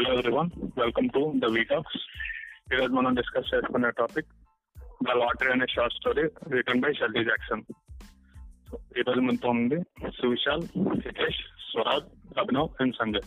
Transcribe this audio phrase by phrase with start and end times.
[0.00, 1.96] Hello everyone welcome to the WeTalks
[2.72, 4.28] ఈరోజు మనం discuss చేసుకునే టాపిక్
[5.00, 6.24] ద లాటరీ అనే short story
[6.54, 7.64] written by Shirley Jackson
[9.00, 9.78] ఈరోజు మనతో ఉంది
[10.20, 10.64] Suvishal
[11.02, 12.08] Hitesh Swaraj
[12.38, 13.26] Abhinav and Sanjay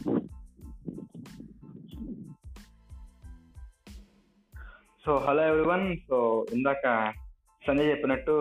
[5.05, 6.19] so hello everyone so
[6.53, 6.95] ఇందాక
[7.63, 8.37] సంజయ్ చెప్పినట్టు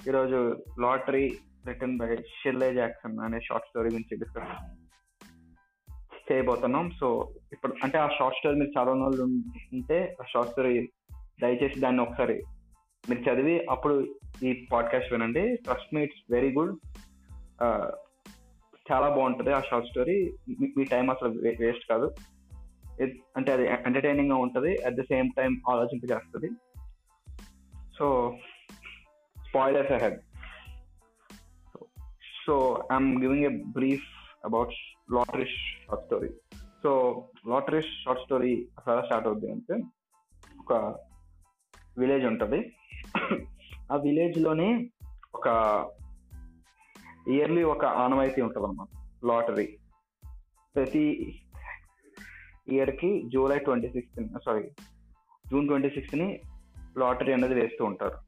[0.00, 0.40] ఈరోజు
[0.80, 1.26] lottery
[1.66, 4.54] written by Shirley Jackson అనే షార్ట్ స్టోరీ గురించి డిస్కస్
[6.32, 6.90] చేయబోతున్నాం.
[7.00, 10.88] సో ఇప్పుడు అంటే ఆ షార్ట్ స్టోరీ మీరు చదవని వాళ్ళు ఉంటే ఆ షార్ట్ స్టోరీ
[11.42, 12.42] దయచేసి దాన్ని ఒకసారి
[13.10, 15.56] మీరు చదివి అప్పుడు ఈ పాడ్కాస్ట్ వినండి.
[15.56, 16.76] Trust me it's very good
[18.92, 20.34] చాలా బాగుంటుంది ఆ షార్ట్ స్టోరీ.
[20.76, 21.28] మీ టైం అసలు
[21.60, 22.14] వేస్ట్ కాదు.
[23.36, 24.82] అంటే అది ఎంటర్టైనింగ్గా ఉంటుంది.
[24.82, 26.50] At the same time ఆలోచింపజేస్తుంది
[27.98, 28.36] so
[29.48, 30.20] spoilers ahead
[32.46, 32.54] so
[32.92, 34.06] I'm giving a brief
[34.44, 34.72] about
[35.08, 36.30] lottery short story
[36.82, 36.90] so
[37.46, 39.74] lottery short story అసలు స్టార్ట్ అవుద్ది అంటే
[40.60, 40.72] ఒక
[41.98, 42.76] విలేజ్ ఉంటుంది.
[43.92, 44.90] ఆ విలేజ్లోనే
[45.34, 45.48] ఒక
[47.28, 48.88] ఇయర్లీ ఒక ఆనవాయితీ ఉంటుంది అన్నమాట
[49.26, 49.78] లాటరీ
[50.74, 51.04] ప్రతి
[52.68, 54.70] ఇయర్కి July twenty sixth sorry
[55.50, 56.40] June twenty సిక్స్త్ని
[56.98, 58.18] lottery అనేది వేస్తూ ఉంటారు.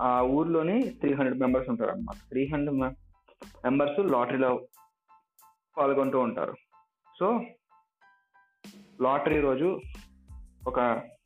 [0.00, 2.96] ఆ ఊర్లోని త్రీ హండ్రెడ్ మెంబర్స్ ఉంటారు అన్నమాట త్రీ హండ్రెడ్
[3.64, 4.66] మెంబర్స్ లాటరీలో
[5.78, 6.54] పాల్గొంటూ ఉంటారు.
[7.18, 7.26] సో
[9.00, 9.68] లాటరీ రోజు
[10.66, 10.80] ఒక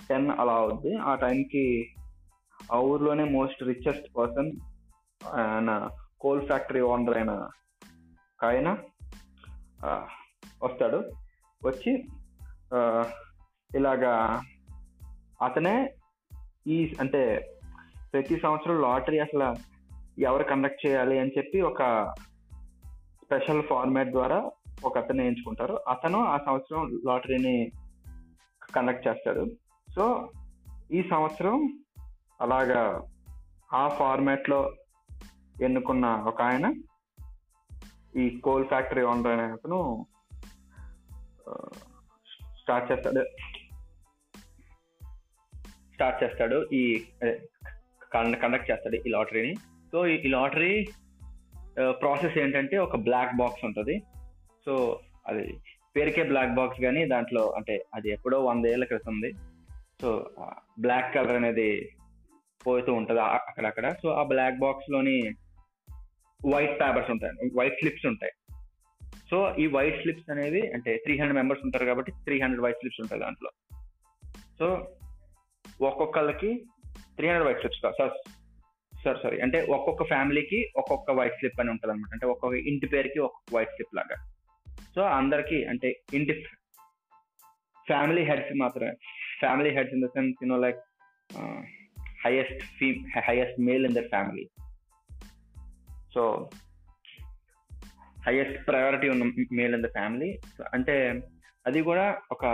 [0.08, 0.92] టెన్ అలా అవుద్ది.
[0.96, 1.64] ఆ టైంకి
[2.72, 4.50] ఆ ఊర్లోనే మోస్ట్ రిచెస్ట్ పర్సన్
[5.34, 5.88] ఆయన
[6.20, 7.32] కోల్ ఫ్యాక్టరీ ఓనర్ అయిన
[8.44, 8.68] ఆయన
[10.64, 10.98] వస్తాడు.
[11.64, 11.92] వచ్చి
[13.76, 14.14] ఇలాగా
[15.44, 15.74] అతనే
[16.66, 17.22] ఈ అంటే
[18.12, 19.48] ప్రతి సంవత్సరం లాటరీ అసలు
[20.22, 21.82] ఎవరు కండక్ట్ చేయాలి అని చెప్పి ఒక
[23.30, 24.50] స్పెషల్ ఫార్మాట్ ద్వారా
[24.84, 27.72] ఒక అతను ఎంచుకుంటారు అతను ఆ సంవత్సరం లాటరీని
[28.74, 29.44] కండక్ట్ చేస్తాడు.
[29.96, 30.30] సో
[30.92, 31.82] ఈ సంవత్సరం
[32.40, 32.82] అలాగా
[33.72, 34.58] ఆ ఫార్మాట్లో
[35.62, 36.66] ఎన్నుకున్న ఒక ఆయన
[38.16, 40.06] ఈ కోల్ ఫ్యాక్టరీ ఓనర్ అనే అతను
[42.62, 43.22] స్టార్ట్ చేస్తాడు.
[45.92, 46.58] స్టార్ట్ చేస్తాడు.
[46.72, 46.82] ఈ
[48.12, 49.54] కండక్ట్ చేస్తాడు ఈ లాటరీని.
[49.92, 50.74] సో ఈ లాటరీ
[51.76, 53.96] ప్రాసెస్ ఏంటంటే ఒక బ్లాక్ బాక్స్ ఉంటుంది.
[54.64, 55.44] సో అది
[55.96, 59.30] పేరుకే బ్లాక్ బాక్స్ కానీ దాంట్లో అంటే అది ఎప్పుడో వంద ఏళ్ళ క్రితం ఉంది
[60.02, 60.10] సో
[60.80, 61.68] బ్లాక్ కలర్ అనేది
[62.66, 63.86] పోతూ ఉంటుంది అక్కడక్కడ.
[64.02, 65.16] సో ఆ బ్లాక్ బాక్స్లోని
[66.52, 67.50] వైట్ పేపర్స్ ఉంటాయి.
[67.58, 68.34] వైట్ స్లిప్స్ ఉంటాయి.
[69.30, 73.00] సో ఈ వైట్ స్లిప్స్ అనేవి అంటే త్రీ హండ్రెడ్ మెంబర్స్ ఉంటారు కాబట్టి త్రీ హండ్రెడ్ వైట్ స్లిప్స్
[73.04, 73.50] ఉంటాయి దాంట్లో.
[74.58, 74.66] సో
[75.88, 76.50] ఒక్కొక్కళ్ళకి
[77.16, 78.14] three hundred white slips sir
[79.04, 83.18] sir sorry అంటే ఒక్కొక్క ఫ్యామిలీకి ఒక్కొక్క వైట్ స్లిప్ అని ఉంటుంది అనమాట అంటే ఒక్కొక్క ఇంటి పేరుకి
[83.18, 84.16] ఒక్కొక్క వైట్ స్లిప్ లాగా.
[84.94, 86.34] సో అందరికి అంటే ఇంటి
[87.86, 88.92] ఫ్యామిలీ హెడ్స్ మాత్రమే.
[89.40, 90.80] Family heads in the sense you know like
[92.24, 94.44] highest fem highest male in the family
[96.14, 96.50] so
[98.26, 100.30] highest priority ఉన్న మేల్ ఇన్ ద ఫ్యామిలీ
[100.74, 100.96] అంటే
[101.66, 102.46] అది కూడా ఒక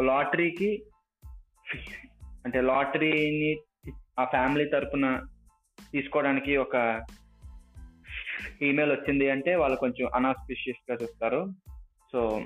[0.00, 0.70] లాటరీకి
[2.44, 3.52] అంటే లాటరీని
[4.18, 5.26] ఆ ఫ్యామిలీ తరపున
[5.92, 7.02] తీసుకోవడానికి ఒక
[8.62, 11.52] ఈమెయిల్ వచ్చింది అంటే వాళ్ళు కొంచెం అనాస్పిషియస్గా చూస్తారు.
[12.12, 12.42] సో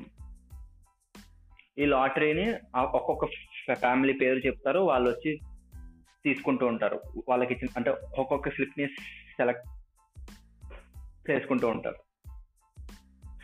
[1.78, 3.26] ఈ లాటరీని ఆ ఒక్కొక్క
[3.74, 4.78] ఫ్యామిలీ పేరు చెప్తారు.
[4.78, 5.38] వాళ్ళు వచ్చి
[6.24, 7.02] తీసుకుంటూ ఉంటారు.
[7.28, 8.86] వాళ్ళకి ఇచ్చిన అంటే ఒక్కొక్క స్లిప్ని
[9.36, 9.68] సెలెక్ట్
[11.30, 11.96] చేసుకుంటూ ఉంటారు.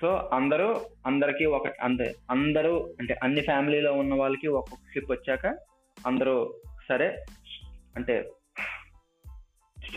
[0.01, 2.01] సో అందరూ అందరికీ ఒక అంద
[2.31, 5.47] అందరూ అంటే అన్ని ఫ్యామిలీలో ఉన్న వాళ్ళకి ఒక్కొక్క స్లిప్ వచ్చాక
[6.07, 7.25] అందరూ సరే
[7.97, 8.31] అంటే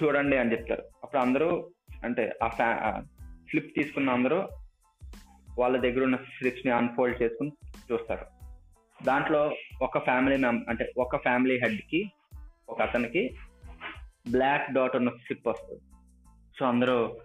[0.03, 0.83] చూడండి అని చెప్తారు.
[1.03, 1.72] అప్పుడు అందరూ
[2.03, 3.03] అంటే ఆ ఫ్యా
[3.50, 4.50] స్లిప్ తీసుకున్న అందరూ
[5.59, 7.51] వాళ్ళ దగ్గర ఉన్న స్లిప్స్ని అన్ఫోల్డ్ చేసుకుని
[7.91, 8.25] చూస్తారు.
[9.03, 12.11] దాంట్లో ఒక ఫ్యామిలీ మెం అంటే ఒక ఫ్యామిలీ హెడ్కి
[12.69, 13.35] ఒక అతనికి
[14.31, 15.81] బ్లాక్ డాట్ ఉన్న స్లిప్ వస్తుంది.
[16.59, 17.19] సో అందరూ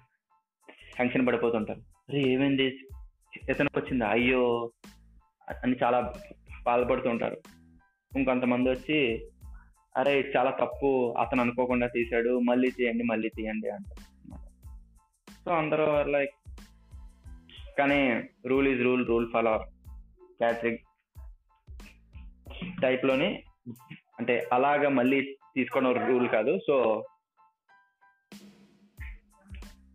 [0.99, 1.78] టెన్షన్ పడిపోతుంటారు.
[1.78, 2.64] అరే ఏమైంది?
[3.49, 4.08] ఇతనికి వచ్చిందా?
[4.08, 4.70] అయ్యో!
[5.64, 6.12] అని చాలా
[6.62, 7.37] బాధపడుతూ ఉంటారు
[8.16, 9.26] ఇంకొంతమంది వచ్చి
[9.96, 11.14] అరే చాలా తప్పు.
[11.19, 12.38] అతను అనుకోకుండా తీశాడు.
[12.38, 14.31] మళ్ళీ తీయండి మళ్ళీ తీయండి అంటారు.
[15.44, 16.34] సో అందరూ లైక్
[17.78, 19.58] కానీ rule is rule rule follow
[20.22, 20.78] catering
[22.82, 23.42] టైప్లోని
[24.19, 26.58] అంటే అలాగా మళ్ళీ తీసుకోవడం రూల్ కాదు.
[26.66, 27.04] సో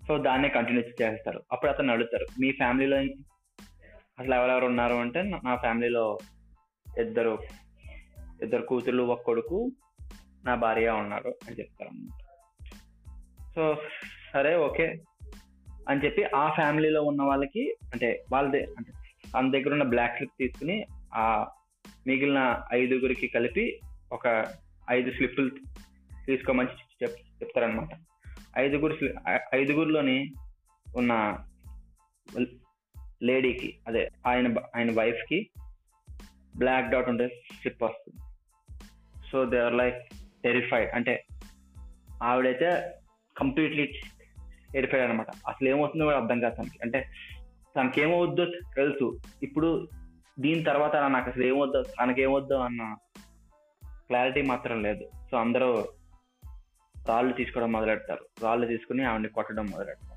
[0.08, 1.44] సో దాన్నే కంటిన్యూ చేస్తారు.
[1.52, 2.98] అప్పుడు అతను అడుగుతారు మీ ఫ్యామిలీలో
[4.20, 6.18] అసలు ఎవరెవరు ఉన్నారు అంటే నా- నా ఫ్యామిలీలో
[7.00, 7.40] ఇద్దరు
[8.42, 9.72] ఇద్దరు కూతుర్లు ఒక కొడుకు
[10.46, 12.22] నా భార్య ఉన్నారు అని చెప్తారు అన్నమాట
[13.56, 13.64] సో
[14.34, 14.88] సరే ఓకే
[15.90, 18.92] అని చెప్పి ఆ ఫ్యామిలీలో ఉన్న వాళ్ళకి అంటే వాళ్ళదే అంటే
[19.34, 21.46] తన దగ్గర ఉన్న బ్లాక్ స్లిప్ తీసుకుని ఆ
[22.08, 23.80] మిగిలిన ఐదుగురికి కలిపి
[24.12, 24.28] ఒక
[24.90, 25.50] ఐదు స్లిప్పులు
[26.26, 26.70] తీసుకోమని
[27.04, 27.90] చెప్ చెప్తారనమాట
[28.58, 29.16] ఐదుగురు స్లి-
[29.54, 30.18] ఐదుగురిలోని
[30.96, 31.14] ఉన్న
[33.24, 35.40] లేడీకి అదే ఆయన ఆయన వైఫ్కి
[36.58, 37.28] బ్లాక్ డాట్ ఉండే
[37.62, 38.22] స్లిప్ వస్తుంది.
[39.32, 40.00] So they are like
[40.46, 41.26] terrified అంటే
[42.24, 42.94] ఆవిడైతే
[43.38, 43.86] కంప్లీట్లీ
[44.74, 46.80] టెరిఫైడ్ అనమాట అసలు ఏమవుతుందో కూడా అర్థం కాదు తనకి.
[46.82, 47.10] అంటే
[47.78, 48.46] తనకి ఏమవుద్దో
[48.76, 49.20] తెలుసు.
[49.44, 49.88] ఇప్పుడు
[50.40, 52.96] దీని తర్వాత నాకు అసలు ఏమవుద్దో తనకేమవుద్దో అన్న
[54.08, 55.10] క్లారిటీ మాత్రం లేదు.
[55.32, 55.88] సో అందరూ
[57.08, 58.26] రాళ్ళు తీసుకోవడం మొదలెడతారు.
[58.44, 60.16] రాళ్ళు తీసుకుని ఆవిడని కొట్టడం మొదలెడతారు.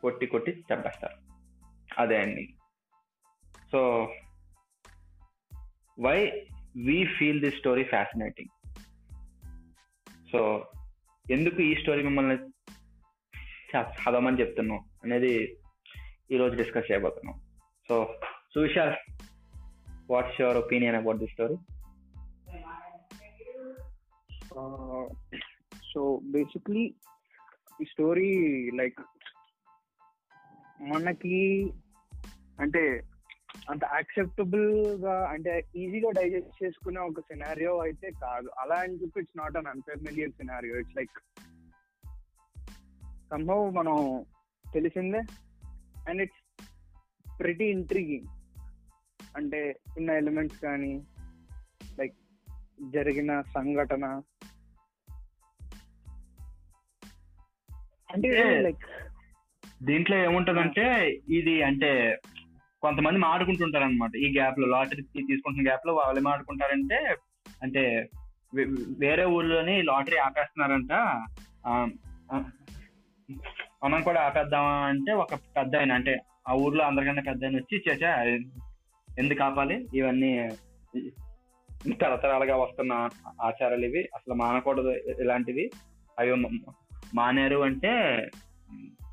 [0.00, 1.16] కొట్టి కొట్టి చంపేస్తారు.
[1.98, 2.54] అదే అండి.
[3.72, 4.12] So
[6.00, 6.46] why
[6.76, 8.59] we feel this story fascinating
[10.32, 10.40] so
[11.30, 12.36] ఎందుకు ఈ స్టోరీ మిమ్మల్ని
[13.72, 15.58] చదవమని చెప్తున్నాం అనేది
[16.32, 17.40] ఈరోజు డిస్కస్ చేయబోతున్నాం.
[17.88, 18.18] So
[18.54, 18.96] Suvishal
[20.10, 21.56] what's your opinion about the story
[25.92, 26.94] so basically
[27.82, 28.30] ఈ స్టోరీ
[28.70, 29.00] లైక్
[30.80, 31.72] మనకి
[32.60, 33.02] అంటే
[33.68, 38.50] అంత యాక్సెప్టబుల్గా అంటే ఈజీగా డైజెస్ట్ చేసుకునే ఒక సినారియో అయితే కాదు.
[38.58, 41.40] అలా అని చెప్పి it's not un unfamiliar scenario it's like
[43.30, 44.24] Sambhav మనం
[44.74, 45.18] తెలిసిందే
[46.08, 46.68] అండ్ ఇట్స్
[47.38, 48.26] ప్రిటీ ఇంట్రిగింగ్
[49.36, 51.04] అంటే ఉన్న ఎలిమెంట్స్ కానీ
[51.98, 52.16] లైక్
[52.92, 54.22] జరిగిన సంఘటన.
[58.12, 59.12] అంటే అంటే- లైక్
[59.82, 62.18] దీంట్లో ఏముంటదంటే ఇది అంటే
[62.82, 67.16] కొంతమంది మాడుకుంటుంటారు అనమాట ఈ గ్యాప్లో లాటరీ తీసుకుంటున్న గ్యాప్లో వాళ్ళు ఆడుకుంటారంటే
[67.62, 68.08] అంటే
[68.98, 70.92] వేరే ఊర్లోని లాటరీ ఆపేస్తున్నారంట.
[73.84, 78.24] మనం కూడా ఆపేద్దామా అంటే ఒక పెద్ద ఆయన అంటే ఆ ఊర్లో అందరికన్నా పెద్ద ఆయన వచ్చి చేచా
[79.18, 79.86] ఎందుకు ఆపాలి?
[79.94, 80.48] ఇవన్నీ
[82.00, 82.92] తరతరాలుగా వస్తున్న
[83.40, 84.02] ఆచారాలు ఇవి.
[84.14, 84.88] అసలు మానకూడదు
[85.20, 85.70] ఇలాంటివి.
[86.18, 86.32] అవి
[87.14, 87.92] మానేరు అంటే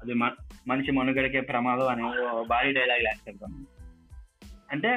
[0.01, 2.03] అది మ- మనిషి మనుగడకే ప్రమాదం అనే
[2.47, 3.49] భారీ డైలాగ్ వేస్తారు
[4.71, 4.91] అంటే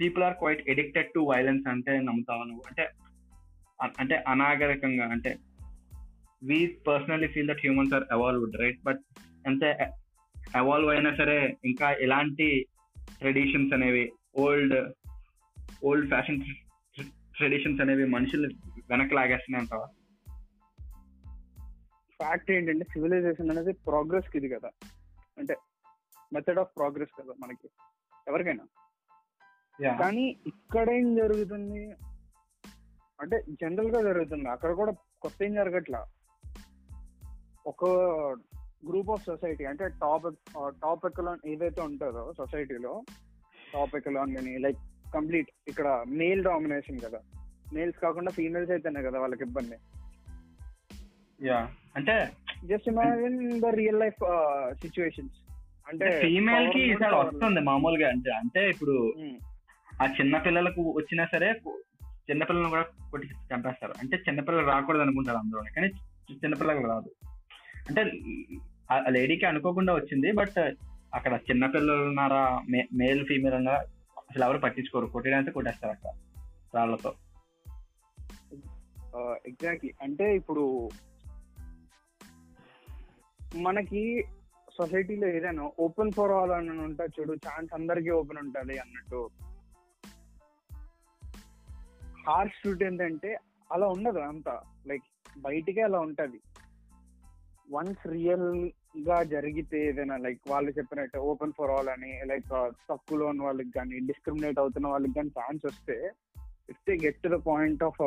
[0.00, 2.64] people are quite addicted to violence అంటే నమ్ముతావు నువ్వు?
[2.68, 2.84] అంటే
[3.98, 5.30] అంటే అనాగరికంగా అంటే
[6.42, 9.00] we personally feel that humans are evolved right but
[9.44, 9.64] ఎంత
[10.56, 12.46] ఎవాల్వ్ అయినా సరే ఇంకా ఎలాంటి
[13.18, 14.04] ట్రెడిషన్స్ అనేవి
[14.36, 14.76] ఓల్డ్
[15.84, 16.38] ఓల్డ్ ఫ్యాషన్
[17.34, 18.48] ట్రెడిషన్స్ అనేవి మనుషులు
[18.90, 19.86] వెనక్కి లాగేస్తున్నాయి అంటావా
[22.22, 24.70] ఫ్యాక్ట్ ఏంటంటే సివిలైజేషన్ అనేది ప్రోగ్రెస్కి ఇది కదా.
[25.38, 25.56] అంటే
[26.32, 27.68] మెథడ్ ఆఫ్ ప్రోగ్రెస్ కదా మనకి.
[28.28, 28.64] ఎవరికైనా.
[29.98, 31.90] కానీ ఇక్కడ ఏం జరుగుతుంది?
[33.20, 34.48] అంటే జనరల్గా జరుగుతుంది.
[34.48, 34.92] అక్కడ కూడా
[35.22, 36.06] కొత్త ఏం జరగట్లా?
[37.66, 37.84] ఒక
[38.88, 40.34] గ్రూప్ ఆఫ్ సొసైటీ అంటే టాప్
[40.82, 43.02] టాప్ ఎకలాన్ ఏదైతే ఉంటుందో సొసైటీలో
[43.74, 44.78] టాప్ ఎకలాన్ కానీ లైక్
[45.14, 47.20] కంప్లీట్ ఇక్కడ మేల్ డామినేషన్ కదా.
[47.74, 49.76] మేల్స్ కాకుండా ఫీమేల్స్ అయితేనే కదా వాళ్ళకి ఇబ్బంది.
[51.38, 51.58] యా
[51.96, 52.14] అంటే
[52.64, 54.22] just imagine the real life
[54.80, 55.36] situations
[55.88, 58.08] అంటే ఫీమేల్కి ఈసారి వస్తుంది మామూలుగా.
[58.08, 59.36] అంటే అంటే ఇప్పుడు ఉమ్,
[60.02, 61.48] ఆ చిన్న పిల్లలకు వచ్చినా సరే
[62.30, 63.94] చిన్న పిల్లలను కూడా కొట్టి చంపేస్తారు.
[63.98, 65.60] అంటే చిన్న పిల్లలు రాకూడదు అనుకుంటారు అందరూ.
[65.76, 67.10] కానీ చి- చిన్న పిల్లలకు రాదు.
[67.88, 68.02] అంటే
[68.90, 70.58] ఆ లేడీకి అనుకోకుండా వచ్చింది బట్
[71.14, 72.42] అక్కడ చిన్న పిల్లలు ఉన్నారా
[72.94, 73.80] మేల్ ఫీమేల్ ఉన్నారా
[74.30, 75.06] అసలు ఎవరు పట్టించుకోరు.
[75.06, 76.10] కొట్టడానికి కొట్టేస్తారు అక్కడ
[76.74, 77.12] రాళ్ళతో
[79.46, 80.64] ఎగ్జాక్ట్లీ అంటే ఇప్పుడు
[83.56, 84.28] మనకి
[84.76, 89.30] సొసైటీలో ఏదైనా ఓపెన్ ఫర్ ఆల్ అని ఉంటా చూడు ఛాన్స్ అందరికీ ఓపెన్ ఉంటది అన్నట్టు.
[92.26, 93.38] హార్ష్ ట్రూట్ ఏంటంటే
[93.72, 94.62] అలా ఉండదు అంతా.
[94.86, 95.02] లైక్
[95.38, 96.40] బయటికే అలా ఉంటది.
[97.70, 103.70] వన్స్ రియల్గా జరిగితే ఏదైనా లైక్ వాళ్ళు చెప్పినట్టు ఓపెన్ ఫర్ ఆల్ అని లైక్ తక్కువలో ఉన్న వాళ్ళకి
[103.70, 106.12] కానీ డిస్క్రిమినేట్ అవుతున్న వాళ్ళకి కానీ ఛాన్స్ వస్తే
[106.70, 108.00] if they get to the point of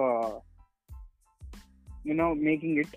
[2.07, 2.95] you know making it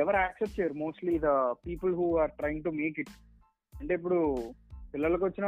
[0.00, 0.74] ఎవరు యాక్సెప్ట్ చేయరు.
[0.82, 1.30] Mostly the
[1.66, 3.14] people who are trying to make it
[3.72, 4.18] అంటే ఇప్పుడు
[4.92, 5.46] పిల్లలకు వచ్చిన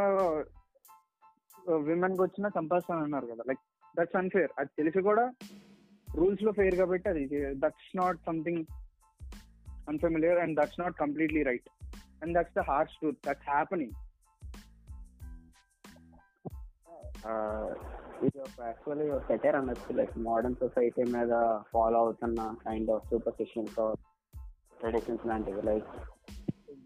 [1.88, 3.42] విమెన్కి వచ్చినా చంపేస్తాను అన్నారు కదా.
[3.50, 3.62] లైక్
[3.98, 5.24] దట్స్ అన్ఫేర్ అది తెలిసి కూడా
[6.08, 7.22] రూల్స్లో ఫెయిర్ కాబట్టి అది
[7.62, 8.62] that's not something
[9.92, 11.68] unfamiliar and that's not completely right
[12.22, 13.94] and that's the harsh truth that's happening
[18.26, 21.32] ఇది ఒక యాక్చువల్లీ సెటర్ అనొచ్చు లైక్ మోడర్న్ సొసైటీ మీద
[21.72, 23.78] ఫాలో అవుతున్న కైండ్ ఆఫ్ సూపర్స్టిషన్స్
[24.84, 25.84] ట్రెడిషన్స్ లాంటివి like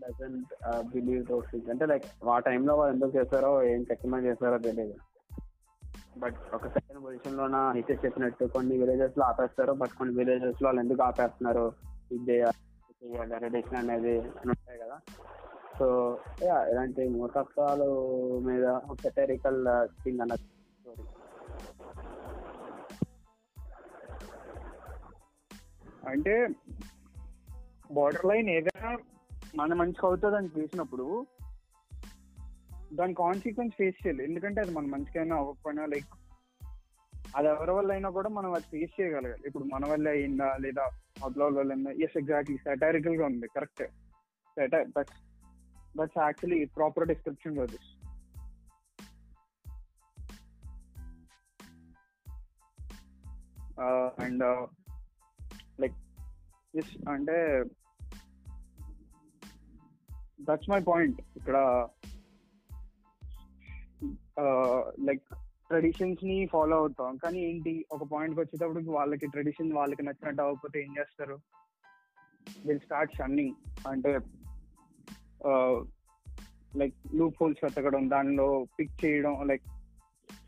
[0.03, 0.53] doesn't
[0.95, 4.95] believe those things అంటే like ఆ టైంలో వాళ్ళు ఎందుకు చేస్తారో ఏం చెక్కమని చేస్తారో తెలియదు
[6.19, 9.73] బట్ ఒక సెకండ్ పొజిషన్ లోన హిటెస్ చెప్పినట్టు కొన్ని విలేజెస్లో ఆపేస్తారు.
[9.73, 11.73] బట్ కొన్ని విలేజెస్లో వాళ్ళు ఎందుకు ఆపేస్తున్నారు?
[12.13, 12.39] ఇదే
[13.37, 14.99] ట్రెడిషన్ అనేది అని ఉంటాయి కదా.
[15.79, 15.87] సో
[16.43, 17.91] యా ఇలాంటి మూర్ఖత్వాలు
[18.39, 18.67] మీద
[19.03, 19.61] సెటరికల్
[20.05, 21.05] థింగ్ అన్న స్టోరీ
[26.09, 26.35] అంటే
[27.97, 28.91] బార్డర్ లైన్ ఏదైనా
[29.57, 29.73] మన
[30.05, 31.07] అవుతుంది అని చూసినప్పుడు
[32.93, 34.23] దాని కాన్సిక్వెన్స్ ఫేస్ చేయాలి.
[34.25, 36.13] ఎందుకంటే అది మన మంచికైనా అవ్వకపోయినా లైక్
[37.37, 39.43] అది ఎవరి వల్ల అయినా కూడా మనం అది ఫేస్ చేయగలగాలి.
[39.47, 40.85] ఇప్పుడు మన వల్ల అయిందా లేదా
[41.25, 41.93] అబ్లాల్ వల్ల అయిందా?
[42.05, 43.49] ఎస్ ఎగ్జాక్ట్లీ సెటారికల్గా ఉంది.
[43.57, 43.85] Correct
[44.97, 45.19] that's
[45.99, 47.91] that's actually proper description for this
[54.25, 54.45] and
[55.83, 55.97] like
[57.09, 57.65] అంటే
[60.41, 61.89] దట్స్ మై పాయింట్ ఇక్కడ
[65.01, 65.23] లైక్
[65.69, 67.17] ట్రెడిషన్స్ని ఫాలో అవుతాం.
[67.17, 71.39] కానీ ఏంటి ఒక పాయింట్ వచ్చేటప్పుడు వాళ్ళకి ట్రెడిషన్ వాళ్ళకి నచ్చినట్టు అవ్వకపోతే ఏం చేస్తారు?
[72.67, 73.55] విల్ స్టార్ట్ షన్నింగ్
[73.89, 74.21] అంటే
[76.77, 79.63] లైక్ లూప్ హోల్స్ వెతకడం దానిలో పిక్ చేయడం లైక్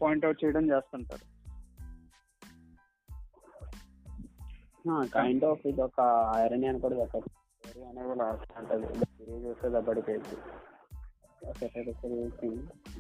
[0.02, 1.29] పాయింట్ అవుట్ చేయడం చేస్తుంటారు.
[5.12, 6.00] కైండ్ ఆఫ్ ఇది ఒక
[6.36, 7.30] ఐరన్ అని కూడా చెప్పచ్చు.
[7.64, 10.36] స్టోరీ అనేది లాస్ట్ ఉంటుంది సిరీస్ వస్తే దబ్బడిపోయింది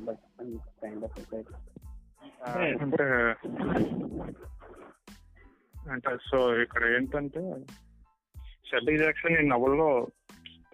[0.04, 0.22] బట్
[0.80, 1.18] కైండ్ ఆఫ్
[2.82, 3.06] అంటే
[5.90, 7.42] అంటే సో ఇక్కడ ఏంటంటే
[8.66, 10.06] షెల్లీ జాక్సన్ ఈ నవల్లో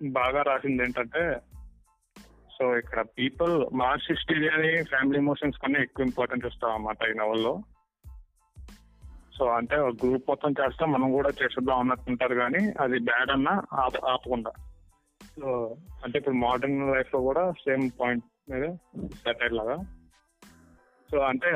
[0.03, 1.41] బాగా రాసింది ఏంటంటే
[2.51, 7.63] సో ఇక్కడ పీపుల్ మాస్ హిస్టరీ అని ఫ్యామిలీ ఎమోషన్స్ కన్నా ఎక్కువ ఇంపార్టెన్స్ ఇస్తాం అన్నమాట ఈ నవల్లో.
[9.37, 13.49] సో అంటే గ్రూప్ మొత్తం చేస్తే మనం కూడా చేసేద్దాం అన్నట్టుంటారు కానీ అది బ్యాడ్ అన్న
[14.13, 14.53] ఆపకుండా.
[15.41, 15.49] సో
[16.05, 18.65] అంటే ఇప్పుడు మోడర్న్ లైఫ్లో కూడా సేమ్ పాయింట్ మీద
[19.25, 19.77] సెటైర్ లాగా
[21.11, 21.51] సో అంటే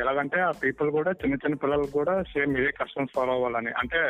[0.00, 3.72] ఎలాగంటే ఆ పీపుల్ కూడా చిన్న చిన్న పిల్లలు కూడా సేమ్ ఇదే కస్టమ్స్ ఫాలో అవ్వాలని.
[3.72, 4.00] అంటే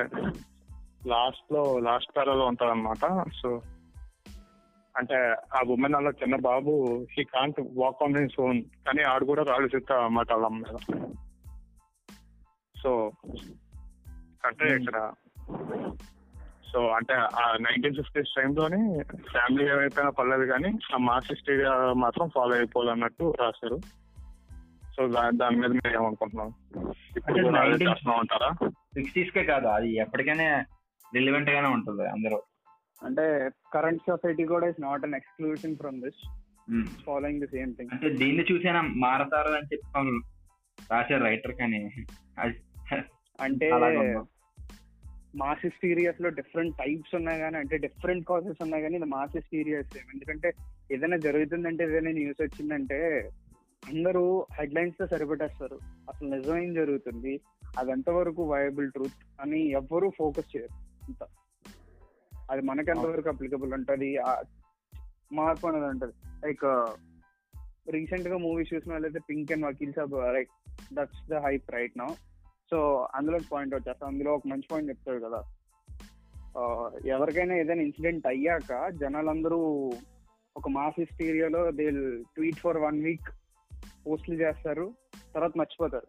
[1.09, 3.04] లాస్ట్లో లాస్ట్ పేరలో ఉంటది అనమాట
[3.40, 3.50] సో
[4.97, 5.18] అంటే
[5.56, 6.73] ఆ ఉమెన్ అలా చిన్న బాబు
[7.12, 10.76] he can't walk on his own కానీ ఆడు కూడా రాళ్ళు చెప్తా అన్నమాట వాళ్ళ అమ్మ మీద.
[12.87, 12.93] సో
[14.47, 14.97] అంటే ఇక్కడ
[16.71, 18.81] సో అంటే ఆ నైన్టీన్ ఫిఫ్టీస్ టైంలోని
[19.31, 21.57] ఫ్యామిలీ ఏమైపోయినా పర్లేదు కానీ ఆ మాస్ హిస్టరీ
[22.02, 23.78] మాత్రం ఫాలో అయిపోవాలన్నట్టు రాశారు.
[24.97, 25.07] సో
[25.40, 26.50] దాని మీద మీరు ఏమనుకుంటున్నాం
[27.16, 28.50] ఇప్పుడు కూడా అదే 19 చేస్తున్నాం అంటారా
[28.97, 30.47] సిక్స్టీస్ కే కాదు అది ఎప్పటికైనా
[31.16, 32.38] రిలివెంట్ గానే ఉంటుంది అందరూ.
[33.02, 33.25] అంటే
[33.75, 36.23] కరెంట్ సొసైటీ కూడా is not an exclusion from this.
[37.07, 40.14] Following the same thing అంటే దీన్ని చూసైనా మారతారు అని వాళ్ళు
[40.93, 41.83] రాశారు రైటర్ కానీ.
[42.38, 42.55] అది
[43.40, 43.71] అంటే?
[45.37, 50.52] మాస్ హిస్టీరియాస్లో డిఫరెంట్ టైప్స్ ఉన్నాయి కానీ అంటే డిఫరెంట్ కాజెస్ ఉన్నాయి కానీ ఇది మాస్ హిస్టీరియాస్ ఎందుకంటే
[50.93, 53.31] ఏదైనా జరుగుతుందంటే ఏదైనా న్యూస్ వచ్చిందంటే
[53.88, 55.78] అందరూ హెడ్లైన్స్తో సరిపెట్టేస్తారు.
[56.09, 57.40] అసలు నిజం ఏం జరుగుతుంది?
[57.78, 60.75] అది ఎంతవరకు వయబుల్ ట్రూత్ అని ఎవ్వరూ ఫోకస్ చేయరు.
[61.05, 61.26] అంత.
[62.50, 64.19] అది మనకి ఎంతవరకు అప్లికబుల్ ఉంటుంది?
[65.33, 66.12] మార్పు అనేది ఉంటుంది.
[66.47, 66.87] లైక్
[67.90, 70.50] రీసెంట్గా మూవీస్ చూసిన వాళ్ళైతే pink and Vakeel Saab like
[70.93, 72.07] that's the hype right now
[72.70, 72.78] so
[73.14, 75.40] అందులో పాయింట్ అవుట్ అందులో ఒక మంచి పాయింట్ చెప్తాడు కదా.
[77.06, 79.58] ఎవరికైనా ఏదైనా ఇన్సిడెంట్ అయ్యాక జనాలందరూ
[80.56, 81.87] ఒక mass హిస్టీరియాలో they
[82.35, 83.28] tweet for one week
[84.06, 84.87] పోస్ట్లు చేస్తారు
[85.35, 86.08] తర్వాత మర్చిపోతారు.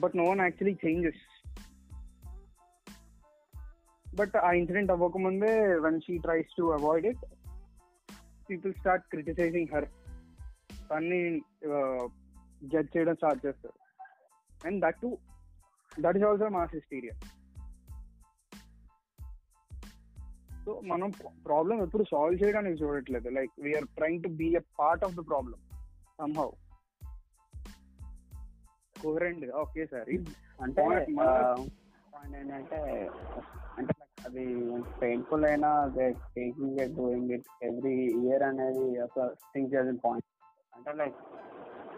[0.00, 1.22] But no one actually changes
[4.06, 5.52] but ఆ ఇన్సిడెంట్ అవ్వకముందే
[5.86, 7.24] one she tries to avoid it
[8.50, 9.88] people start criticizing her
[10.92, 11.20] అన్ని
[12.64, 13.87] జడ్జ్ చేయడం స్టార్ట్ చేస్తారు.
[14.60, 15.10] And that to
[16.00, 17.14] that is also mass hysteria
[20.64, 21.10] so మనం
[21.46, 23.28] ప్రాబ్లం ఎప్పుడు సాల్వ్ చేయడానికి చూడట్లేదు.
[23.28, 25.58] Like we are trying to be a part of the problem
[26.18, 26.48] somehow
[28.96, 30.08] coherent okay sir
[30.62, 30.82] అంటే
[32.36, 32.78] ఏంటంటే
[33.78, 33.94] అంటే
[34.26, 34.44] అది
[35.00, 35.70] పెయిన్ఫుల్ అయినా
[36.34, 40.26] taking doing it every year అనేది ఒక థింక్ చేసిన పాయింట్
[40.72, 41.18] అంటే like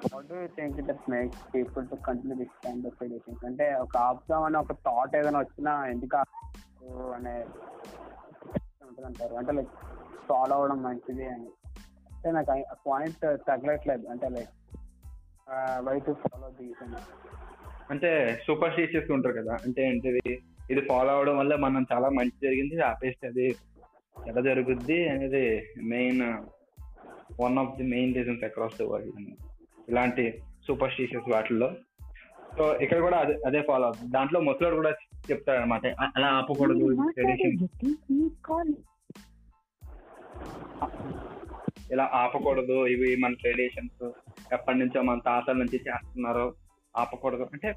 [0.04, 4.42] how do think that makes people to continue this kind of edition అంటే ఒక ఆపుదాం
[4.42, 6.16] అనే ఒక థాట్ ఏదైనా వచ్చినా ఎందుకు
[7.16, 7.34] అనే
[8.86, 9.72] ఉంటుంది అంటారు అంటే లైక్
[10.28, 11.48] ఫాలో అవ్వడం మంచిది అని.
[12.12, 14.52] అంటే నాకు ఆ పాయింట్ తగ్గట్లేదు అంటే like
[15.88, 17.00] why to follow these అని
[17.90, 18.10] అంటే
[18.46, 19.54] సూపర్ స్టిషియస్ ఉంటారు కదా.
[19.64, 20.42] అంటే ఏంటిది?
[20.70, 23.46] ఇది ఫాలో అవడం వల్ల మనం చాలా మంచి జరిగింది ఆపేస్తే అది
[24.16, 25.44] ఎలా జరుగుద్ది అనేది
[25.92, 26.22] main
[27.42, 29.16] one of the main reasons across the world
[29.88, 30.24] ఇలాంటి
[30.66, 31.68] సూపర్ స్టిషియస్ వాటిల్లో.
[32.56, 34.92] సో ఇక్కడ కూడా అదే అదే ఫాలో అవుతుంది దాంట్లో ముసలోడు కూడా
[35.28, 37.54] చెప్తాడు అనమాట అలా ఆపకూడదు ట్రెడిషన్
[41.90, 44.02] ఇలా ఆపకూడదు ఇవి మన ట్రెడిషన్స్
[44.52, 46.44] ఎప్పటి నుంచో మన తాతల నుంచి చేస్తున్నారు
[46.94, 47.44] ఆపకూడదు.
[47.52, 47.68] అంటే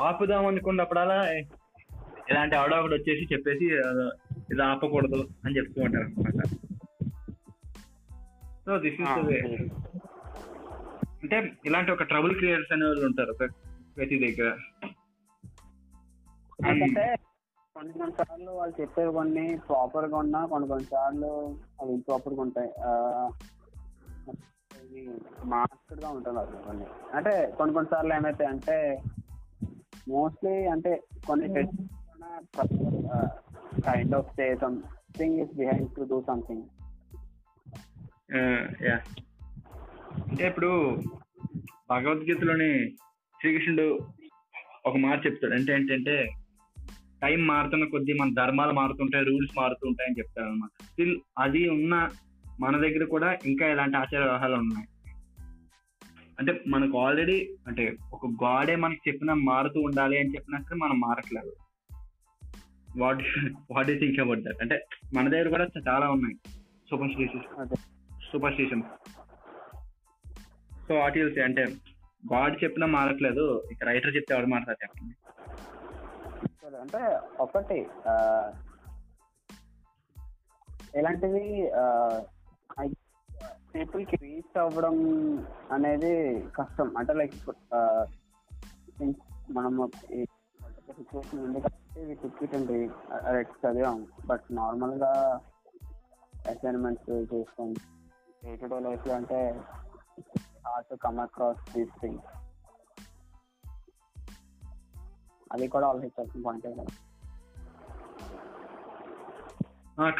[0.00, 1.18] ఆపుదాం అనుకున్నప్పుడల్లా
[2.30, 3.90] ఇలాంటి ఆవిడ ఒకటి వచ్చేసి చెప్పేసి "ఆ,
[4.50, 6.40] ఇది ఆపకూడదు అని చెప్తూ ఉంటారు అనమాట
[8.66, 9.18] సో దిస్ ఇస్
[11.24, 13.52] అంటే ఇలాంటి ఒక ట్రబుల్ క్రియేటర్స్ అనే వాళ్ళు ఉంటారు ప్ర-
[13.96, 14.56] ప్రతి దగ్గర.
[16.68, 17.16] ఎందుకంటే
[17.74, 22.72] కొన్ని కొన్ని సార్లు వాళ్ళు చెప్పేవి కొన్ని ప్రాపర్గా ఉన్నా కొన్ని కొన్ని సార్లు అవి ఇంప్రాపర్గా ఉంటాయి.
[25.44, 26.86] మార్క్డ్గా ఉంటుంది అసలు కొన్ని.
[27.14, 29.02] అంటే కొన్ని కొన్ని సార్లు ఏమైతాయి అంటే
[30.08, 31.48] మోస్ట్లీ అంటే కొన్ని
[33.80, 36.62] kind of say something is behind to do something
[38.84, 39.00] yeah
[40.34, 41.02] అంటే ఇప్పుడు
[41.90, 42.90] భగవద్గీతలోని
[43.40, 43.98] శ్రీకృష్ణుడు
[44.86, 45.52] ఒక మాట చెప్తాడు.
[45.54, 46.28] అంటే ఏంటంటే
[47.22, 52.08] టైం మారుతున్న కొద్దీ మన ధర్మాలు మారుతుంటాయి రూల్స్ మారుతుంటాయి అని చెప్తాడు అనమాట స్టిల్ అది ఉన్న
[52.60, 54.88] మన దగ్గర కూడా ఇంకా ఇలాంటి ఆచార వ్యవహారాలు ఉన్నాయి.
[56.38, 61.52] అంటే మనకు ఆల్రెడీ అంటే ఒక గాడే మనకి చెప్పిన మారుతూ ఉండాలి అని చెప్పినట్టు మనం మారట్లేదు.
[62.98, 63.22] What
[63.72, 64.62] what you think about that?
[64.62, 66.36] అంటే మన దగ్గర కూడా చాలా ఉన్నాయి.
[66.90, 67.74] సూపర్ స్టిషన్స్ అదే.
[68.32, 68.82] Superstition
[70.86, 71.62] so what use అంటే
[72.32, 75.14] గాడ్ చెప్పినా మారట్లేదు ఇక రైటర్ చెప్తే ఎవరు మాట్లాడతారు చెప్పండి
[76.84, 77.00] అంటే
[77.40, 77.78] ఒకటి
[80.98, 81.44] ఇలాంటివి
[83.74, 84.96] పీపుల్కి రీచ్ అవ్వడం
[85.72, 86.12] అనేది
[86.56, 86.88] కష్టం.
[86.98, 87.34] అంటే లైక్
[89.50, 89.74] మనం
[90.98, 92.54] సిచ్యువేషన్ ఉంది కాబట్టి టికెట్
[93.34, 95.12] రైట్ చదివాం బట్ నార్మల్గా
[96.52, 97.80] అసైన్మెంట్స్ చేసుకోండి
[98.42, 99.40] డే టు డే లైఫ్లో అంటే
[100.66, 102.30] hard to come across these things
[105.52, 106.84] అది కూడా ఆలోచించాల్సిన పాయింట్ కదా.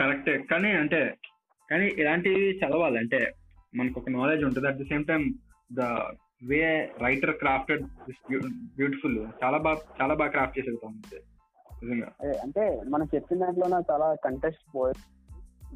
[0.00, 1.00] కరెక్టే కానీ అంటే
[1.70, 2.98] కానీ ఇలాంటివి చదవాలి.
[2.98, 3.20] అంటే
[3.74, 5.22] మనకు ఒక నాలెడ్జ్ ఉంటుంది at the same time
[5.72, 5.80] the
[6.50, 6.60] way
[7.02, 7.84] writer crafted
[8.78, 10.78] beautiful చాలా బాగా చాలా బాగా క్రాఫ్ట్ చేసేది
[11.82, 12.10] నిజంగా.
[12.42, 14.94] అంటే మనం చెప్పిన దాంట్లోనే చాలా కంటెస్ట్ పోయి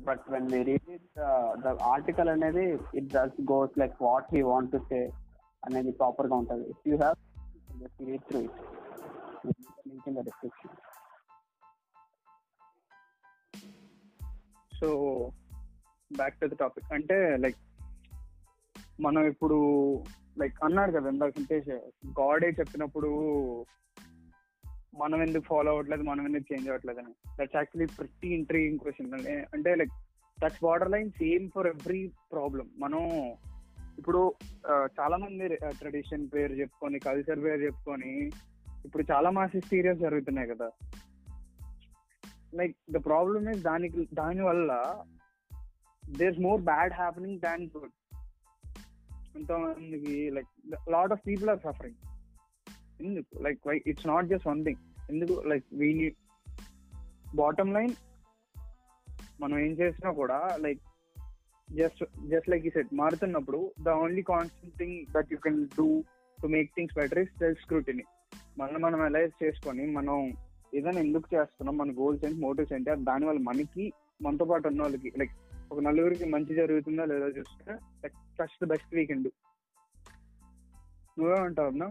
[0.06, 1.20] but when we read it
[1.58, 5.11] the article అనేది it just goes like what he want to say
[5.66, 7.16] అనేది ప్రాపర్గా ఉంటుంది if you have
[8.06, 8.61] read through it
[9.88, 10.76] link in the description
[14.72, 14.88] so
[16.11, 17.56] back to the topic అంటే like
[19.00, 19.56] మనం ఇప్పుడు
[20.38, 21.32] like అన్నాడు కదా ఇందాక
[22.20, 23.11] గాడే చెప్పినప్పుడు
[24.98, 27.12] మనం ఎందుకు ఫాలో అవ్వట్లేదు మనం ఎందుకు చేంజ్ అవ్వట్లేదు అని.
[27.38, 29.94] That's actually pretty intriguing question అంటే like
[30.38, 32.00] that's border line same for every
[32.32, 33.02] problem మనం
[33.98, 34.20] ఇప్పుడు
[34.98, 38.12] చాలా మంది ట్రెడిషన్ పేరు చెప్పుకొని కల్చర్ పేరు చెప్పుకొని
[38.84, 40.68] ఇప్పుడు చాలా మాసెస్ సీరియల్స్ జరుగుతున్నాయి కదా.
[42.54, 44.70] లైక్ ద ప్రాబ్లమ్ ఇస్ దానికి దాని వల్ల
[46.02, 47.96] there more bad happening than good
[49.37, 50.52] ఎంతోమందికి like
[50.90, 51.98] lot of people are suffering
[53.06, 53.42] ఎందుకు?
[53.42, 55.90] Like why it's not just one thing ఎందుకు లైక్ వీ
[57.35, 57.94] బాటమ్ లైన్
[59.40, 60.83] మనం ఏం చేసినా కూడా లైక్
[61.68, 65.88] జస్ట్ జస్ట్ లైక్ ఈ సెట్ మారుతున్నప్పుడు the only constant thing that you can do
[66.38, 68.05] to make things better is self scrutiny
[68.59, 70.16] మనం మనం analyse చేసుకొని మనం
[70.75, 73.85] ఏదైనా ఎందుకు చేస్తున్నాం మన గోల్స్ ఏంటి మోటివ్స్ ఏంటి దాని వల్ల మనకి
[74.23, 75.35] మనతో పాటు ఉన్న వాళ్ళకి లైక్
[75.73, 79.29] ఒక నలుగురికి మంచి జరుగుతుందా లేదా చూస్తే లైక్ ఫస్ట్ బెస్ట్ వీకెండ్
[81.16, 81.88] నువ్వేమంటావు అన్నా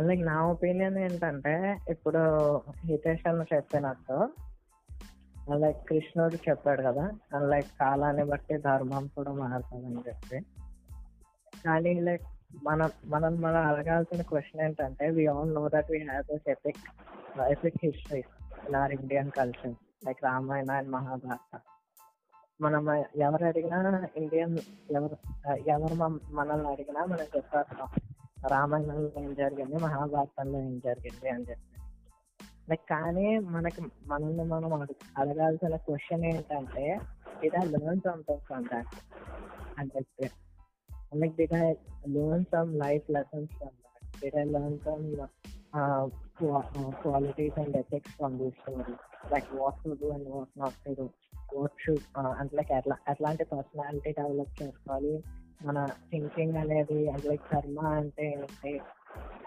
[0.00, 2.20] లైక్ నా ఒపీనియన్ ఏంటంటే ఇప్పుడు
[2.84, 4.28] హితేష్ అన్న చెప్పినట్టు
[5.54, 10.40] లైక్ కృష్ణుడు చెప్పాడు కదా లైక్ కాలాన్ని బట్టి ధర్మం కూడా మారుతుందని చెప్పి.
[11.64, 12.22] కానీ లైక్
[12.64, 16.78] మనం మనం మనం అడగాల్సిన క్వశ్చన్ ఏంటంటే we all know that we have this epic
[17.50, 18.24] epic history
[18.66, 19.74] in our Indian culture
[20.06, 21.60] like Ramayana and Mahabharata
[22.60, 24.58] మనం ఎవరు అడిగినా ఇండియన్
[24.90, 25.16] ఎవరు
[25.66, 25.94] ఎవరు
[26.34, 27.88] మనల్ని అడిగినా మనం చెప్పేస్తాం
[28.48, 29.76] రామాయణంలో ఏం జరిగింది?
[29.78, 31.66] మహాభారతంలో ఏం జరిగింది అని చెప్పి.
[32.70, 34.86] లైక్ కానీ మనకి మనల్ని మనం
[35.18, 36.98] అడగాల్సిన క్వశ్చన్ ఏంటంటే
[37.42, 38.86] did I learn something from that
[39.78, 40.30] అని చెప్పి.
[41.14, 41.74] Like did I
[42.08, 45.26] learn some life lessons from that did I learn some
[47.02, 48.94] qualities and ethics from this story
[49.32, 51.08] like what to do and what not to do
[51.56, 55.22] what should అంటే like ఎట్లా ఎట్లాంటి personality develop చేసుకోవాలి?
[55.62, 58.70] మన thinking అనేది అంటే like కర్మ అంటే ఏంటి?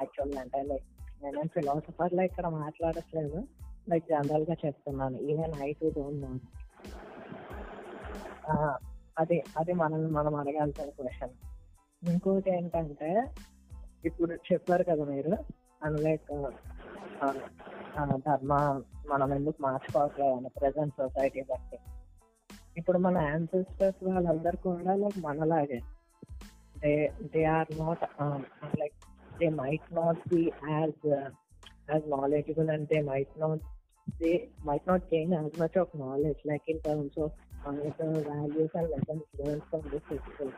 [0.02, 0.84] యాక్చువల్ అంటే లైక్
[1.24, 3.44] నేను ఫిలాసఫర్లో ఇక్కడ మాట్లాడట్లేదు.
[3.90, 5.18] లైక్ జనరల్గా చెప్తున్నాను.
[5.18, 6.38] Even I too don't know
[9.18, 11.30] అది అది మనం మనం అడగాల్సిన క్వశ్చన్
[12.10, 13.26] ఇంకోటి ఏంటంటే
[14.06, 15.38] ఇప్పుడు చెప్పారు కదా మీరు
[15.84, 16.52] అండ్ లైక్
[18.28, 21.78] ధర్మ మనం ఎందుకు మార్చుకోవట్లేదు అని ప్రజెంట్ సొసైటీ బట్టి.
[22.78, 25.80] ఇప్పుడు మన యాన్సెస్టర్స్ వాళ్ళందరూ కూడా లైక్ మనలాగే.
[26.84, 26.94] They
[27.34, 28.04] they are not
[28.82, 28.98] like
[29.40, 30.42] they might not be
[30.72, 31.06] as
[31.90, 33.64] as knowledgeable and they might not
[34.08, 38.72] they might not gain as much of knowledge, like in terms of uh, the values
[38.74, 40.50] and lessons learned from this physical.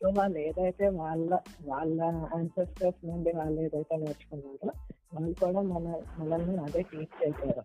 [0.00, 1.30] So వాళ్ళు ఏదైతే వాళ్ళ
[1.66, 1.98] వాళ్ళ
[2.38, 4.70] ancestors నుండి వాళ్ళు ఏదైతే నేర్చుకున్నారో
[5.12, 5.84] వాళ్ళు కూడా మన
[6.20, 7.62] మనల్ని అదే టీచ్ చేశారు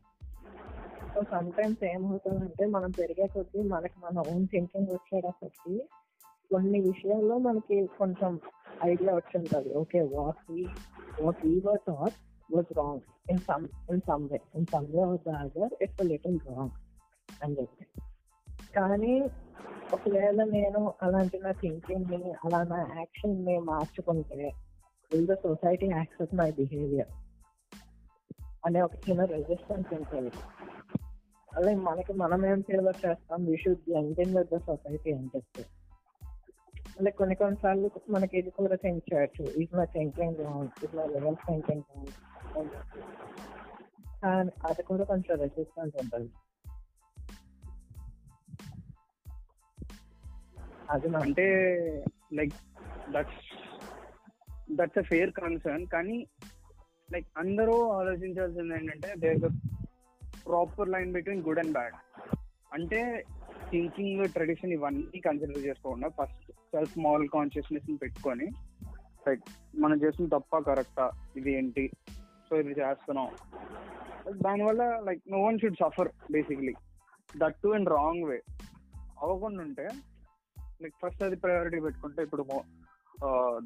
[1.14, 5.76] సో సమ్ టైమ్స్ ఏమవుతుందంటే మనం పెరిగే కొద్దీ మనకి మన ఓన్ థింకింగ్ వచ్చేటప్పటికి
[6.52, 8.40] కొన్ని విషయాల్లో మనకి కొంచెం
[8.84, 10.64] ఐడియా వచ్చి ఉంటుంది okay what we
[11.24, 12.18] what we were thought
[12.50, 16.40] was wrong in some in some way in some way of the other it's little
[16.50, 16.76] wrong
[17.44, 17.86] అని చెప్పి.
[18.76, 19.14] కానీ
[19.94, 24.52] ఒకవేళ నేను అలాంటి నా థింకింగ్ని అలా నా యాక్షన్ని మార్చుకుంటే
[25.12, 27.12] will the society accept my behaviour
[28.66, 30.32] అనే ఒక చిన్న రెసిస్టెన్స్ ఉంటుంది.
[31.56, 33.46] అలా మనకి మనం ఏం ఫేవర్ చేస్తాం?
[33.46, 35.64] We should blending with the society అని చెప్పి.
[36.98, 40.40] అంటే కొన్ని కొన్నిసార్లు మనకి ఇది కూడా థింక్ చేయొచ్చు ఈజ్ మై థింకింగ్
[40.84, 41.84] ఇది మా లెవెల్ థింకింగ్
[44.66, 46.30] అది కూడా కొంచెం రెసిస్టెన్స్ ఉంటుంది.
[50.90, 51.46] అది అంటే
[52.34, 52.56] like
[53.12, 53.44] that's
[54.74, 56.18] that's a fair concern కానీ
[57.12, 59.40] లైక్ అందరూ ఆలోచించాల్సింది ఏంటంటే there
[60.48, 61.96] proper line between good and bad
[62.74, 63.00] అంటే
[63.72, 68.48] థింకింగ్ ట్రెడిషన్ ఇవన్నీ కన్సిడర్ చేసుకోకుండా ఫస్ట్ సెల్ఫ్ మారల్ కాన్షియస్నెస్ని పెట్టుకొని
[69.28, 71.84] లైక్ మనం చేసిన తప్ప కరెక్టా ఇది ఏంటి?
[72.50, 73.30] సో ఇది చేస్తున్నాం.
[74.46, 76.74] దానివల్ల like no one should suffer basically
[77.38, 78.38] that to and wrong way
[79.22, 79.88] అవ్వకుండా ఉంటే
[80.82, 82.44] లైక్ ఫస్ట్ అది ప్రయారిటీ పెట్టుకుంటే ఇప్పుడు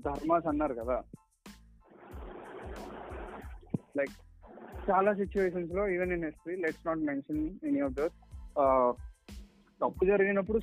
[0.08, 0.98] ధర్మాస్ అన్నారు కదా.
[3.98, 4.14] లైక్
[4.90, 8.18] చాలా సిచ్యువేషన్స్లో even in history let's not mention any of those
[9.82, 10.60] తప్పు జరిగినప్పుడు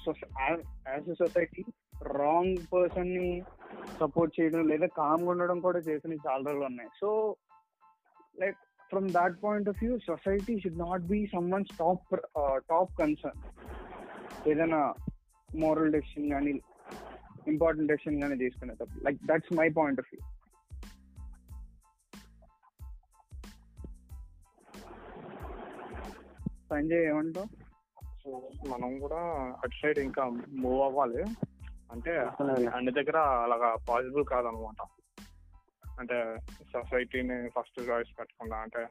[0.93, 1.63] యాజ్ ఎ సొసైటీ
[2.23, 3.29] రాంగ్ పర్సన్ని
[4.01, 6.91] సపోర్ట్ చేయడం లేదా కామ్గా ఉండడం కూడా చేసిన చాలా రోజులు ఉన్నాయి.
[7.01, 7.09] So
[8.43, 8.59] like
[8.91, 12.15] from that point of view society should not be some one's top
[12.73, 13.43] top concern
[14.51, 14.81] ఏదైనా
[15.63, 16.53] మోరల్ డెసిషన్ కానీ
[17.53, 20.23] ఇంపార్టెంట్ డెసిషన్ కానీ తీసుకునేటప్పుడు like that's my point of view
[26.73, 27.49] Sanjay ఏమంటావు?
[28.29, 29.17] సో మనం కూడా
[29.63, 31.23] అటు సైడ్ ఇంకా మూవ్ అవ్వాలి.
[31.93, 32.19] అంటే
[32.75, 34.87] అన్ని దగ్గర అలాగా పాసిబుల్ కాదనమాట.
[36.01, 36.37] అంటే
[36.73, 38.87] సొసైటీని ఫస్ట్ చాయిస్ పెట్టకుండా అంటే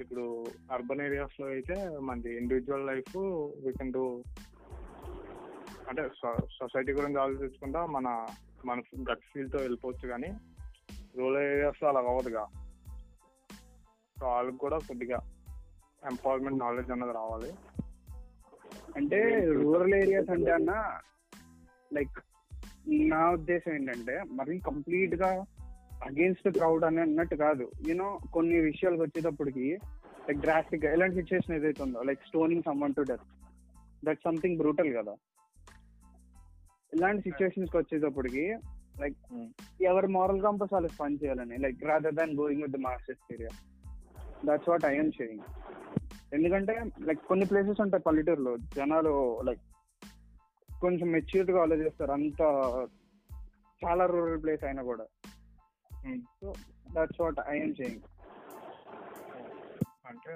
[0.00, 3.16] ఇప్పుడు అర్బన్ ఏరియాస్లో అయితే మనది individual life
[3.64, 4.22] we can do
[5.88, 8.26] అంటే సొసైటీ గురించి ఆలోచించకుండా మన
[8.66, 8.80] మన
[9.12, 10.28] గట్ ఫీల్తో వెళ్ళిపోవచ్చు కానీ
[11.16, 12.46] రూరల్ ఏరియాస్లో అలా అవ్వదుగా.
[14.20, 15.18] సో వాళ్ళకి కూడా కొద్దిగా
[16.04, 17.52] ఎంపవర్మెంట్ నాలెడ్జ్ అన్నది రావాలి.
[18.96, 19.18] అంటే
[19.54, 20.72] రూరల్ ఏరియాస్ అంటే అన్న
[21.92, 22.18] లైక్
[23.12, 25.30] నా ఉద్దేశం ఏంటంటే మరి కంప్లీట్గా
[26.06, 27.64] అగేన్స్ట్ క్రౌడ్ అని అన్నట్టు కాదు.
[27.88, 29.66] యూనో కొన్ని విషయాలకు వచ్చేటప్పటికి
[30.26, 33.26] లైక్ డ్రాస్టిక్ ఎలాంటి సిచ్యువేషన్ ఏదైతే ఉందో like stoning someone to death
[34.04, 35.14] that something brutal కదా.
[36.92, 38.44] ఇలాంటి సిచ్యువేషన్స్కి వచ్చేటప్పటికి
[39.00, 39.22] లైక్
[39.82, 43.52] ఎవరి మారల్ కంపస్ వాళ్ళకి పని చేయాలని like rather than going with the masters area
[44.44, 45.44] that's what I'm saying
[46.34, 48.56] ఎందుకంటే లైక్ కొన్ని ప్లేసెస్ ఉంటాయి పల్లెటూరులో.
[48.56, 49.60] జనాలు లైక్
[50.80, 52.40] కొంచెం మెచ్యూర్డ్గా ఆలోచిస్తారు అంత
[53.84, 55.04] చాలా రూరల్ ప్లేస్ అయినా కూడా.
[56.40, 56.52] So
[56.92, 58.00] that's what I'm saying
[60.06, 60.32] అంటే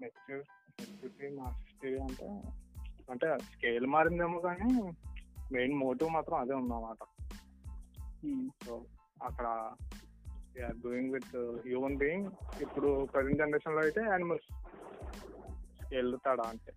[0.00, 2.26] మెచ్యూరిటీ మాస్టరీ అంటే
[3.10, 4.92] అంటే స్కేల్ మారిందేమో కానీ
[5.52, 7.02] మెయిన్ మోటివ్ మాత్రం అదే ఉందన్నమాట.
[8.66, 8.82] సో
[9.22, 9.72] అక్కడ
[10.82, 12.28] డూయింగ్ విత్ హ్యూమన్ బీయింగ్
[12.62, 14.48] ఇప్పుడు ప్రజెంట్ జనరేషన్లో అయితే యానిమల్స్
[15.80, 16.72] స్కేల్ తేడా అంటే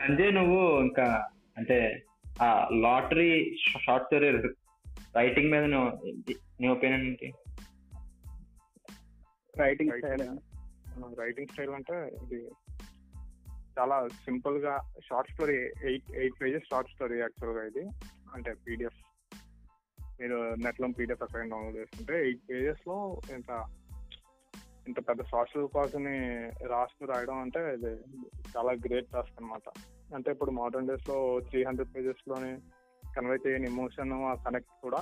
[0.00, 1.06] అంతే నువ్వు ఇంకా
[1.56, 1.78] అంటే
[2.42, 3.30] ఆ లాటరీ
[3.78, 4.30] షార్ట్ స్టోరీ
[5.14, 5.90] రైటింగ్ మీద నువ్వు
[6.60, 7.28] నీ ఒపీనియన్ ఏంటి?
[9.54, 10.24] రైటింగ్ స్టైల్
[11.18, 12.40] రైటింగ్ స్టైల్ అంటే ఇది
[13.78, 17.84] చాలా సింపుల్గా short story eight eight pages short story యాక్చువల్గా ఇది.
[18.34, 19.00] అంటే పీడిఎఫ్
[20.20, 22.96] మీరు నెట్లో పీడిఎఫ్ అక్కడ డౌన్లోడ్ చేసుకుంటే ఎయిట్ పేజెస్లో
[23.36, 23.50] ఇంత
[24.88, 26.16] ఇంత పెద్ద సోషల్ కాజ్ని
[26.72, 27.92] రాస్తూ రాయడం అంటే ఇది
[28.54, 29.68] చాలా గ్రేట్ టాస్క్ అనమాట
[30.16, 31.16] అంటే ఇప్పుడు మోడర్న్ డేస్లో
[31.48, 32.52] త్రీ హండ్రెడ్ పేజెస్లోనే
[33.16, 35.00] కన్వే చేయని ఎమోషన్ కనెక్ట్ కూడా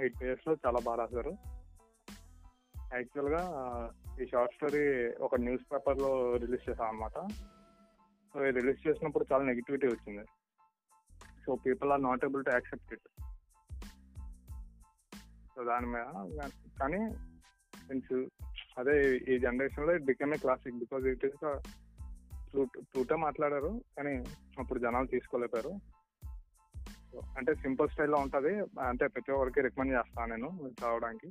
[0.00, 1.34] ఎయిట్ పేజెస్లో చాలా బాగా రాశారు.
[2.96, 3.42] యాక్చువల్గా
[4.22, 4.82] ఈ షార్ట్ స్టోరీ
[5.26, 6.10] ఒక న్యూస్ పేపర్లో
[6.42, 7.18] రిలీజ్ చేశాం అనమాట
[8.34, 10.24] సో రిలీజ్ చేసినప్పుడు చాలా నెగిటివిటీ వచ్చింది.
[11.44, 13.08] So people are not able to accept it
[15.56, 16.08] so దాని మీద
[16.80, 17.00] కానీ
[17.88, 18.14] సిన్స్
[18.78, 21.42] అదే ఈ జనరేషన్లో it become a classic because it is
[22.94, 24.14] today మాట్లాడారు కానీ
[24.58, 25.72] అప్పుడు జనాలు తీసుకోలేపారు
[27.38, 28.52] అంటే సింపుల్ స్టైల్లో ఉంటుంది.
[28.88, 31.28] అంటే ప్రతి ఒక్కరికి రికమెండ్ చేస్తాను నేను చదవడానికి.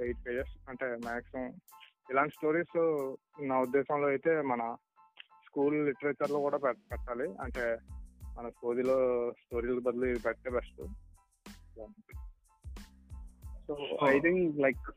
[0.00, 1.46] ఎయిట్ పేజెస్ అంటే మ్యాక్సిమం
[2.10, 2.76] ఇలాంటి స్టోరీస్
[3.42, 4.76] నా ఉద్దేశంలో అయితే మన
[5.46, 7.28] స్కూల్ లిటరేచర్లో కూడా పెట్టాలి.
[7.42, 7.78] అంటే
[8.38, 8.98] మన స్టోరీలో
[9.38, 10.80] స్టోరీల బదులు ఇది పెడితే best
[13.70, 14.90] so I think like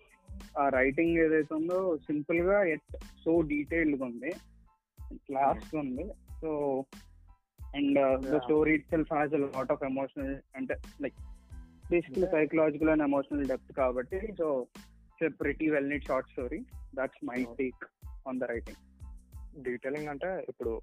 [0.60, 4.32] ఆ రైటింగ్ ఏదైతే ఉందో సింపుల్గా ఎట్ సో డీటెయిల్డ్ ఉంది.
[5.16, 6.80] క్లాస్ ఉంది so
[7.76, 8.38] and the.
[8.38, 11.14] Story itself has lot of emotional అంటే like
[11.92, 14.68] basically psychological and emotional depth కాబట్టి so
[15.22, 16.60] it's pretty well neat short story
[16.96, 17.84] that's my take
[18.28, 18.82] on the writing
[19.64, 20.82] detailing అంటే ఇప్పుడు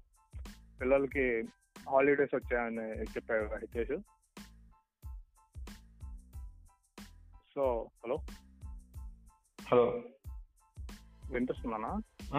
[0.81, 1.43] పిల్లలకి
[1.89, 3.97] holidays వచ్చాయని చెప్పారు కదా
[7.55, 8.17] so hello?
[9.71, 10.01] Hello.
[11.31, 11.89] వినిపిస్తున్నానా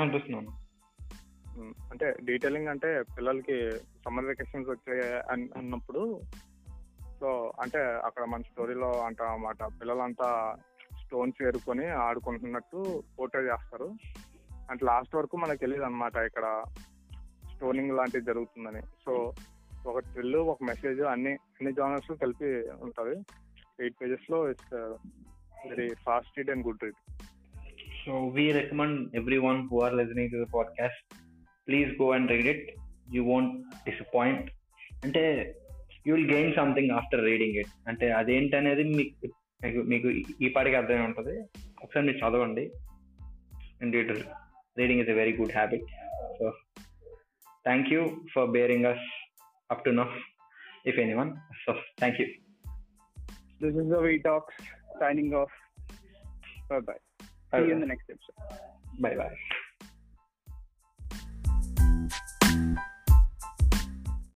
[0.00, 0.50] అనిపిస్తున్నాను
[1.60, 6.20] ఉమ్, అంటే డీటెయిలింగ్ అంటే పిల్లలకి సమ్మర్ వెకేషన్స్ వచ్చాయి అన్- అన్నప్పుడు
[7.20, 10.56] సో అంటే అక్కడ మన స్టోరీలో అంటాం అన్నమాట పిల్లలంతా
[11.04, 13.94] స్టోన్స్ ఏరుకొని ఆడుకుంటున్నట్టు ఫోటో చేస్తారు.
[14.70, 16.64] అంటే లాస్ట్ వరకు మనకు తెలియదు అనమాట ఇక్కడ
[17.54, 18.82] స్టోనింగ్ లాంటిది జరుగుతుందని.
[18.82, 19.32] సో
[19.86, 23.16] ఒక థ్రిల్ ఒక మెసేజ్ అన్ని అన్ని జానర్స్ కలిపి ఉంటుంది.
[23.82, 24.72] Eight పేజెస్లో it's
[25.70, 27.00] very fast read and good read
[28.04, 30.96] So we recommend everyone who are listening to the podcast,
[31.68, 32.62] please go and read it.
[33.14, 33.52] You won't
[33.88, 34.40] disappoint.
[35.04, 35.22] అంటే
[36.06, 39.28] you will gain something after reading it అంటే అదేంటి అనేది మీకు
[39.64, 40.08] మీకు మీకు
[40.44, 41.34] ఈ పాటికి అర్థమై ఉంటుంది.
[41.82, 42.64] ఒకసారి మీరు చదవండి.
[43.82, 44.12] And it
[44.80, 45.86] reading is a very good habit
[46.38, 46.48] so
[47.68, 48.02] thank you
[48.34, 49.06] for bearing us
[49.70, 50.06] up to know
[50.92, 51.32] if anyone
[51.64, 52.26] so thank you
[53.62, 54.52] This is the Way Talks
[54.98, 55.48] signing off.
[56.68, 56.94] Bye bye.
[57.20, 58.58] See you in the next episode.
[58.98, 59.36] Bye bye.